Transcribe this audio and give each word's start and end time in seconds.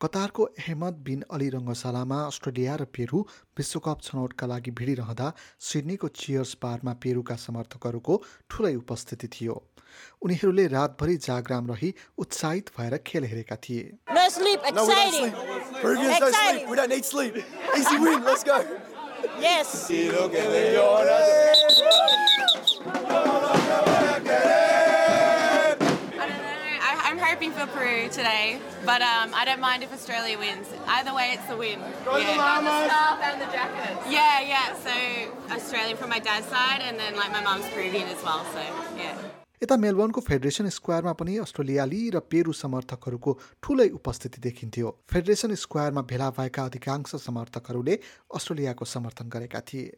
कतारको 0.00 0.44
Ahmad 0.58 1.00
bin 1.06 1.24
Ali 1.30 1.48
रङ्गशालामा 1.52 2.18
Australia 2.26 2.76
र 2.80 2.84
पेरू 2.96 3.18
विश्वकप 3.58 3.98
छनौटका 4.02 4.46
लागि 4.52 4.70
भिडिरहँदा 4.78 5.26
सिडनीको 5.68 6.08
चियर्स 6.20 6.52
बारमा 6.62 6.92
पेरूका 7.02 7.36
समर्थकहरूको 7.42 8.14
ठुलै 8.50 8.74
उपस्थिति 8.76 9.28
थियो। 9.34 9.56
उनीहरूले 10.24 10.66
रातभरि 10.72 11.16
जागराम 11.26 11.70
रही 11.70 11.90
उत्साहित 12.18 12.70
भएर 12.78 12.96
खेल 13.06 13.24
हेरेका 13.30 13.56
थिए। 13.64 13.84
Hoping 27.30 27.52
for 27.52 27.66
Peru 27.66 28.08
today, 28.08 28.58
but 28.84 29.00
um, 29.02 29.30
I 29.40 29.44
don't 29.44 29.60
mind 29.60 29.84
if 29.84 29.92
Australia 29.92 30.36
wins. 30.36 30.68
Either 30.88 31.14
way, 31.14 31.26
it's 31.34 31.48
a 31.48 31.56
win. 31.56 31.78
yeah. 31.78 32.60
the 32.68 32.74
scarf 32.86 33.18
and 33.22 33.40
the 33.42 33.50
jacket. 33.56 33.94
Yeah, 34.08 34.40
yeah. 34.52 34.68
So 34.86 34.94
Australian 35.54 35.96
from 35.96 36.10
my 36.10 36.18
dad's 36.18 36.46
side, 36.46 36.80
and 36.82 36.98
then 36.98 37.14
like 37.14 37.30
my 37.30 37.42
mum's 37.42 37.68
Peruvian 37.74 38.08
as 38.08 38.22
well. 38.24 38.42
So 38.54 38.60
yeah. 38.96 39.16
यता 39.62 39.76
मेलबर्नको 39.76 40.20
federation 40.26 40.68
स्क्वायरमा 40.74 41.12
पनि 41.20 41.36
अस्ट्रेलियाली 41.38 41.98
र 42.14 42.20
Peru 42.32 42.52
समर्थकहरूको 42.60 43.32
ठुलै 43.62 43.88
उपस्थिति 43.98 44.40
देखिन्थ्यो 44.46 44.92
federation 45.12 45.54
स्क्वायरमा 45.64 46.02
भेला 46.12 46.28
भएका 46.38 46.64
अधिकांश 46.72 47.14
समर्थकहरूले 47.26 47.98
अस्ट्रेलियाको 48.40 48.84
समर्थन 48.94 49.28
गरेका 49.36 49.60
थिए 49.68 49.92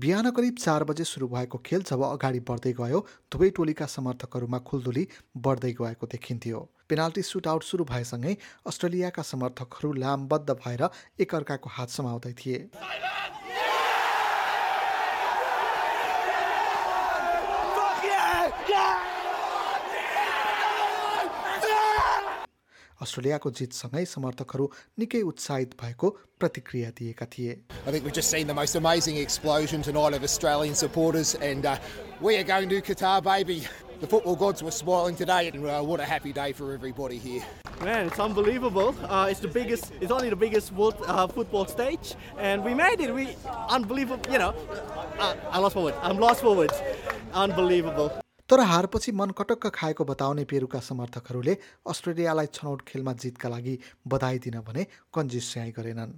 बिहान 0.00 0.30
करिब 0.30 0.54
चार 0.56 0.84
बजे 0.84 1.04
सुरु 1.04 1.26
भएको 1.28 1.58
खेल 1.60 1.82
जब 1.82 2.02
अगाडि 2.04 2.38
बढ्दै 2.48 2.72
गयो 2.72 3.00
दुवै 3.32 3.48
टोलीका 3.56 3.86
समर्थकहरूमा 3.94 4.58
खुल्दुली 4.68 5.02
बढ्दै 5.46 5.72
गएको 5.80 6.06
देखिन्थ्यो। 6.06 6.60
पेनाल्टी 6.88 7.22
सुटआउट 7.22 7.62
सुरु 7.62 7.84
भएसँगै 7.84 8.32
अस्ट्रेलियाका 8.66 9.22
समर्थकहरू 9.30 9.92
लामबद्ध 10.00 10.56
भएर 10.56 10.88
एकअर्काको 11.20 11.70
हात 11.70 11.88
समाउँदै 11.90 12.32
थिए। 12.40 12.58
अस्ट्रेलियाको 23.01 23.49
जितसँगै 23.59 24.03
समर्थकहरू 24.15 24.65
निकै 24.99 25.21
उत्साहित 25.31 25.75
भएको 25.81 26.09
प्रतिक्रिया 26.39 26.89
दिएका 26.99 27.25
थिए 27.37 27.57
I 27.85 27.91
think 27.91 28.05
we've 28.05 28.13
just 28.13 28.29
seen 28.29 28.47
the 28.47 28.53
most 28.53 28.75
amazing 28.75 29.17
explosion 29.17 29.81
tonight 29.81 30.13
of 30.13 30.23
Australian 30.23 30.75
supporters, 30.75 31.35
and 31.35 31.65
uh, 31.65 31.77
we 32.21 32.37
are 32.37 32.43
going 32.43 32.69
to 32.69 32.81
Qatar, 32.81 33.21
baby. 33.23 33.67
The 33.99 34.07
football 34.07 34.35
gods 34.35 34.61
were 34.61 34.71
smiling 34.71 35.15
today, 35.15 35.49
and 35.49 35.65
uh, 35.65 35.81
what 35.81 35.99
a 35.99 36.05
happy 36.05 36.33
day 36.33 36.51
for 36.51 36.73
everybody 36.73 37.17
here. 37.17 37.43
Man, 37.81 38.07
it's 38.07 38.19
unbelievable. 38.19 38.95
Uh, 39.03 39.27
it's 39.29 39.39
the 39.39 39.47
biggest. 39.47 39.91
It's 40.01 40.11
only 40.11 40.29
the 40.29 40.35
biggest 40.35 40.73
world 40.73 40.95
uh, 41.07 41.27
football 41.27 41.65
stage, 41.65 42.15
and 42.37 42.63
we 42.63 42.73
made 42.73 42.99
it. 42.99 43.13
We 43.13 43.35
unbelievable. 43.69 44.31
You 44.31 44.39
know, 44.39 44.53
uh, 45.19 45.35
I 45.49 45.59
lost 45.59 45.75
forward. 45.75 45.95
I'm 46.01 46.17
lost 46.17 46.41
forward. 46.41 46.71
Unbelievable. 47.33 48.11
तर 48.50 48.60
हारपछि 48.60 49.12
मन 49.12 49.30
कटक्क 49.38 49.66
खाएको 49.74 50.04
बताउने 50.04 50.44
पेरुका 50.44 50.80
समर्थकहरूले 50.80 51.56
अस्ट्रेलियालाई 51.88 52.46
छनौट 52.54 52.82
खेलमा 52.88 53.12
जितका 53.22 53.48
लागि 53.48 53.74
बधाई 54.08 54.38
दिन 54.40 54.60
भने 54.60 54.86
कन्जिस 55.14 55.40
कन्जिस्याइ 55.40 55.70
गरेनन्। 55.70 56.12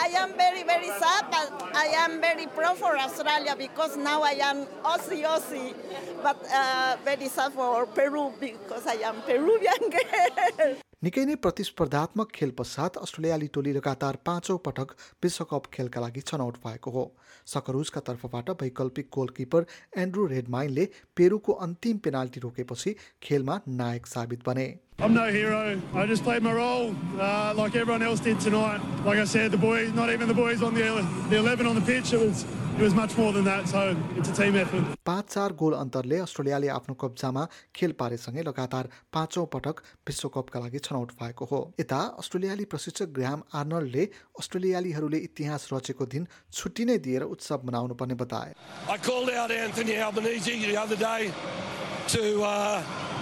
I 0.00 0.08
am 0.16 0.32
very, 0.32 0.62
very 0.62 0.88
sad, 0.98 1.26
but 1.30 1.76
I 1.76 1.88
am 2.04 2.20
very 2.20 2.46
pro 2.48 2.74
for 2.74 2.96
Australia 2.96 3.54
because 3.56 3.98
now 3.98 4.22
I 4.22 4.36
am 4.42 4.64
Aussie, 4.82 5.24
Aussie. 5.24 5.74
But 6.22 6.38
uh, 6.50 6.96
very 7.04 7.28
sad 7.28 7.52
for 7.52 7.84
Peru 7.88 8.32
because 8.40 8.86
I 8.86 8.98
am 9.04 9.20
Peruvian 9.22 9.90
girl. 9.96 10.78
निकै 11.06 11.22
नै 11.28 11.34
प्रतिस्पर्धात्मक 11.44 12.32
खेल 12.38 12.50
पश्चात 12.56 12.96
अस्ट्रेलियाली 13.02 13.46
टोली 13.52 13.72
लगातार 13.72 14.16
पाँचौँ 14.24 14.56
पटक 14.66 14.90
विश्वकप 15.24 15.68
खेलका 15.74 16.00
लागि 16.00 16.20
छनौट 16.30 16.58
भएको 16.64 16.90
हो 16.96 17.04
सकरुजका 17.52 18.00
तर्फबाट 18.08 18.50
वैकल्पिक 18.62 19.08
गोलकिपर 19.16 19.66
एन्ड्रू 20.04 20.26
रेडमाइनले 20.34 20.84
पेरुको 21.16 21.52
अन्तिम 21.66 22.04
पेनाल्टी 22.06 22.40
रोकेपछि 22.44 22.94
खेलमा 23.28 23.60
नायक 23.80 24.12
साबित 24.12 24.44
बने 24.48 24.66
I'm 25.02 25.14
no 25.14 25.30
hero. 25.30 25.80
I 25.94 26.04
just 26.04 26.22
played 26.24 26.42
my 26.42 26.52
role 26.52 26.94
uh, 27.18 27.54
like 27.56 27.74
everyone 27.74 28.02
else 28.02 28.20
did 28.20 28.38
tonight. 28.38 28.80
Like 29.02 29.18
I 29.18 29.24
said, 29.24 29.50
the 29.50 29.56
boys, 29.56 29.94
not 29.94 30.10
even 30.10 30.28
the 30.28 30.34
boys 30.34 30.62
on 30.62 30.74
the 30.74 30.82
the 31.30 31.36
11 31.38 31.66
on 31.66 31.74
the 31.74 31.80
pitch. 31.80 32.12
It 32.12 32.20
was 32.20 32.44
it 32.78 32.82
was 32.82 32.94
much 32.94 33.16
more 33.16 33.32
than 33.32 33.44
that. 33.44 33.66
So 33.66 33.96
it's 34.18 34.28
a 34.28 34.34
team 34.34 34.56
effort. 34.56 34.84
पाँच 35.06 35.24
चार 35.32 35.52
goal 35.62 35.74
अन्तरले 35.74 36.18
अस्ट्रेलियाले 36.24 36.68
आफ्नो 36.68 36.94
कब्जामा 37.00 37.46
खेल 37.76 37.92
पारेसँगै 38.00 38.42
लगातार 38.48 38.88
पाँचौँ 39.12 39.46
पटक 39.54 39.80
विश्वकपका 40.08 40.60
लागि 40.60 40.78
छनौट 40.84 41.12
भएको 41.20 41.44
हो 41.52 41.60
यता 41.80 42.00
अस्ट्रेलियाली 42.20 42.64
प्रशिक्षक 42.74 43.08
ग्राम 43.18 43.42
आर्नल्डले 43.60 44.04
अस्ट्रेलियालीहरूले 44.40 45.18
इतिहास 45.28 45.68
रचेको 45.72 46.06
दिन 46.14 46.26
छुट्टी 46.52 46.84
नै 46.92 46.98
दिएर 47.08 47.22
उत्सव 47.36 47.64
मनाउनु 47.70 47.94
पर्ने 47.96 48.20
बताए 48.20 48.52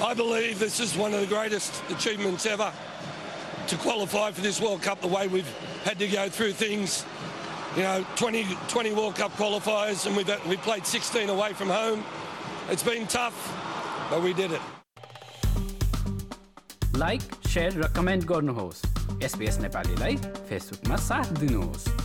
I 0.01 0.13
believe 0.13 0.59
this 0.59 0.79
is 0.79 0.95
one 0.97 1.13
of 1.13 1.19
the 1.19 1.27
greatest 1.27 1.83
achievements 1.89 2.45
ever 2.45 2.71
to 3.67 3.77
qualify 3.77 4.31
for 4.31 4.41
this 4.41 4.59
World 4.59 4.81
Cup 4.81 5.01
the 5.01 5.07
way 5.07 5.27
we've 5.27 5.47
had 5.83 5.99
to 5.99 6.07
go 6.07 6.29
through 6.29 6.53
things. 6.53 7.05
You 7.75 7.83
know, 7.83 8.05
20, 8.15 8.45
20 8.67 8.93
World 8.93 9.15
Cup 9.15 9.31
qualifiers 9.33 10.05
and 10.05 10.17
we've 10.17 10.47
we 10.47 10.57
played 10.57 10.85
16 10.85 11.29
away 11.29 11.53
from 11.53 11.69
home. 11.69 12.03
It's 12.69 12.83
been 12.83 13.07
tough, 13.07 13.35
but 14.09 14.21
we 14.21 14.33
did 14.33 14.51
it. 14.51 14.61
Like 16.95 17.21
share 17.47 17.73
र 17.81 17.87
comment 17.95 18.25
गर्नुहोस् 18.29 18.79
SBS 19.23 19.57
नेपालीलाई 19.59 20.15
फेसबुकमा 20.49 20.95
साथ 20.95 21.27
दिनुहोस् 21.39 22.04